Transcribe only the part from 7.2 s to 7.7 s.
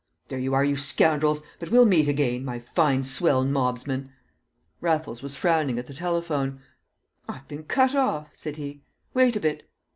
"I've been